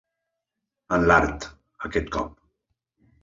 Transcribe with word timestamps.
En 0.97 1.03
l'art, 1.09 1.45
aquest 1.89 2.11
cop. 2.17 2.33